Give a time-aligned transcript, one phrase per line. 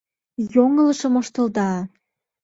[0.53, 1.69] Йоҥылышым ыштылыда».